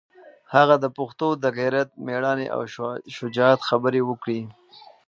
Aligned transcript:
هغه 0.55 0.75
د 0.83 0.85
پښتنو 0.97 1.27
د 1.43 1.45
غیرت، 1.57 1.89
مېړانې 2.05 2.47
او 2.55 2.61
شجاعت 3.17 3.59
خبرې 3.69 4.01
وکړې. 4.09 4.39